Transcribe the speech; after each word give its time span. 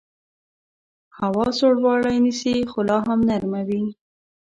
هوا 1.19 1.47
سوړوالی 1.59 2.17
نیسي 2.25 2.55
خو 2.71 2.79
لاهم 2.89 3.19
نرمه 3.29 3.61
وي 3.67 3.81